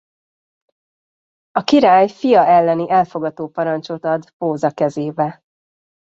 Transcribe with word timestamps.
A 1.51 1.63
király 1.63 2.09
fia 2.09 2.45
elleni 2.45 2.91
elfogatóparancsot 2.91 4.03
ad 4.05 4.29
Posa 4.37 4.71
kezébe. 4.71 5.43